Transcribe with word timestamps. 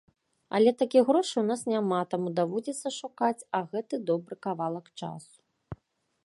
Але 0.59 0.71
такіх 0.81 1.03
грошай 1.09 1.39
у 1.41 1.43
нас 1.49 1.61
няма, 1.73 1.99
таму 2.13 2.31
даводзіцца 2.39 2.93
шукаць, 2.99 3.45
а 3.59 3.61
гэты 3.75 3.95
добры 4.09 4.35
кавалак 4.47 4.85
часу. 5.03 5.39